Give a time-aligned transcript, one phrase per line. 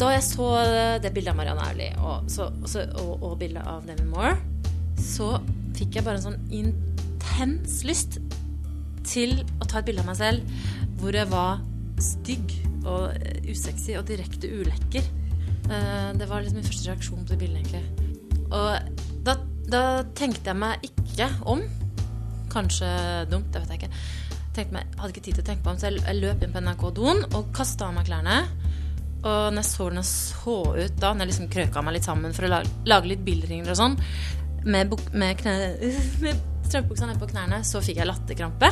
[0.00, 0.46] da jeg så
[1.02, 4.36] det bildet av Marianne Aulie og, og, og bildet av Demi Moore,
[5.00, 5.34] så
[5.76, 8.18] fikk jeg bare en sånn intens lyst
[9.08, 11.60] til å ta et bilde av meg selv hvor jeg var
[12.00, 12.52] stygg
[12.88, 15.04] og eh, usexy og direkte ulekker.
[15.68, 18.08] Eh, Det var liksom min første reaksjon på det bildet, egentlig.
[18.50, 19.36] Og da,
[19.72, 19.82] da
[20.16, 21.62] tenkte jeg meg ikke om.
[22.52, 22.88] Kanskje
[23.30, 24.00] dumt, det vet jeg ikke.
[24.56, 26.64] Tenkte meg, hadde ikke tid til å tenke på om, så jeg løp inn på
[26.64, 28.40] NRK-doen og kasta av meg klærne.
[29.20, 32.52] Og når jeg så ut da, når jeg liksom krøka meg litt sammen for å
[32.54, 33.98] lage, lage litt bilderringer og sånn,
[34.64, 35.44] med, med,
[36.24, 38.70] med strømpebuksa nede på knærne, så fikk jeg latterkrampe.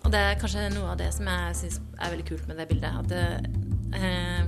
[0.00, 2.68] Og det er kanskje noe av det som jeg syns er veldig kult med det
[2.70, 3.00] bildet.
[3.02, 3.24] At det,
[3.98, 4.42] eh,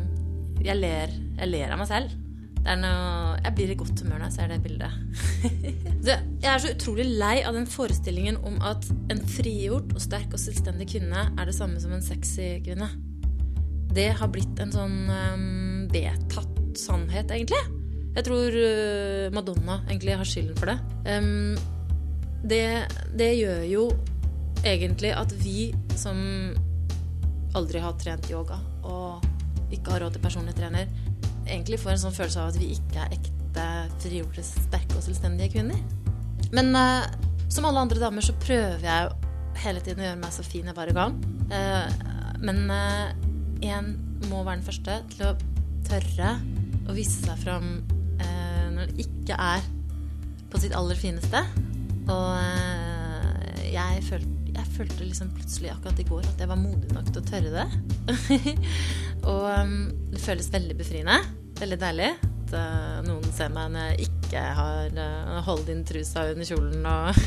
[0.65, 2.19] jeg, ler, jeg ler av meg selv.
[2.63, 4.99] Noe, jeg blir i godt humør når jeg ser det bildet.
[6.07, 10.33] det, jeg er så utrolig lei av den forestillingen om at en frigjort og sterk
[10.33, 12.89] og selvstendig kvinne er det samme som en sexy kvinne.
[13.93, 17.61] Det har blitt en sånn um, vedtatt sannhet, egentlig.
[18.13, 20.79] Jeg tror øh, Madonna egentlig har skylden for det.
[21.09, 21.57] Um,
[22.45, 22.89] det.
[23.17, 23.87] Det gjør jo
[24.65, 26.19] egentlig at vi som
[27.57, 28.59] aldri har trent yoga
[28.89, 29.25] og
[29.73, 30.89] ikke har råd til personlig trener,
[31.47, 33.67] egentlig får en sånn følelse av at vi ikke er ekte,
[34.05, 35.81] frigjorte, sterke og selvstendige kvinner.
[36.53, 37.09] Men eh,
[37.53, 39.13] som alle andre damer så prøver jeg
[39.65, 41.17] hele tiden å gjøre meg så fin jeg bare kan.
[41.53, 42.09] Eh,
[42.43, 42.65] men
[43.67, 43.93] én
[44.31, 45.35] må være den første til å
[45.87, 46.33] tørre
[46.89, 47.69] å vise seg fram
[48.23, 49.65] eh, når det ikke er
[50.53, 51.43] på sitt aller fineste.
[52.11, 56.91] Og eh, jeg, følte, jeg følte liksom plutselig akkurat i går at jeg var modig
[56.95, 57.69] nok til å tørre det.
[59.31, 59.77] og um,
[60.13, 61.21] det føles veldig befriende.
[61.63, 66.27] Veldig deilig at uh, noen ser meg når jeg ikke har uh, hold inn trusa
[66.33, 67.23] under kjolen og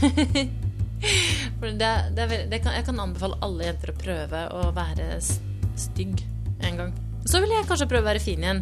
[1.80, 5.39] det, det er det kan, jeg kan anbefale alle jenter å prøve å være s-
[5.80, 6.23] stygg
[6.66, 6.94] en gang.
[7.26, 8.62] Så vil jeg kanskje prøve å være fin igjen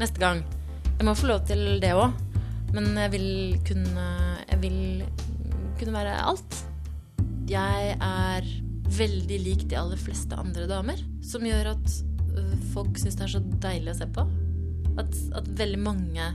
[0.00, 0.42] neste gang.
[0.94, 2.14] Jeg må få lov til det òg.
[2.74, 3.28] Men jeg vil
[3.66, 4.06] kunne
[4.48, 5.04] Jeg vil
[5.78, 6.56] kunne være alt.
[7.50, 8.46] Jeg er
[8.94, 11.96] veldig lik de aller fleste andre damer, som gjør at
[12.38, 14.24] øh, folk syns det er så deilig å se på.
[15.00, 16.28] At, at veldig mange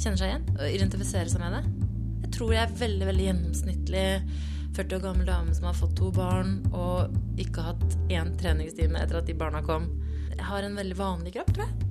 [0.00, 1.88] kjenner seg igjen og identifiserer seg med det.
[2.26, 4.06] Jeg tror jeg er veldig veldig gjennomsnittlig
[4.78, 7.10] 40 år gammel dame som har fått to barn og
[8.10, 9.86] én treningstime etter at de barna kom.
[10.34, 11.86] Jeg har en veldig vanlig kropp, tror jeg.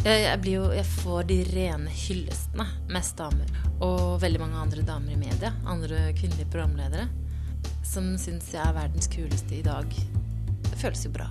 [0.00, 2.66] Jeg, jeg, jo, jeg får de rene hyllestene.
[2.94, 3.50] Mest damer.
[3.84, 5.52] Og veldig mange andre damer i media.
[5.68, 7.08] Andre kvinnelige programledere.
[7.84, 9.96] Som syns jeg er verdens kuleste i dag.
[10.70, 11.28] Det føles jo bra.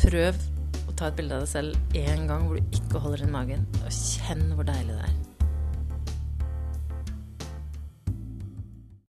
[0.00, 0.40] Prøv
[0.86, 3.64] å ta et bilde av deg selv én gang hvor du ikke holder inn magen,
[3.82, 5.35] og kjenn hvor deilig det er.